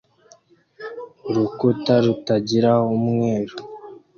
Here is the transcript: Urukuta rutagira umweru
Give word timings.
Urukuta 1.29 1.93
rutagira 2.03 2.71
umweru 2.95 3.55